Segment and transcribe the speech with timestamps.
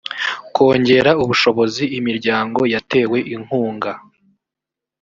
[0.55, 3.91] kongera ubushobozi imiryango yatewe inkunga